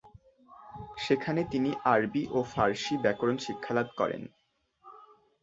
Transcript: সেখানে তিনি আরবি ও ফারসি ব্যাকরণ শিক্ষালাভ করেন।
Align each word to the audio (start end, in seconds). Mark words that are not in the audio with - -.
সেখানে 0.97 1.41
তিনি 1.51 1.71
আরবি 1.93 2.23
ও 2.31 2.39
ফারসি 2.51 2.93
ব্যাকরণ 3.03 3.37
শিক্ষালাভ 3.45 3.87
করেন। 3.99 4.21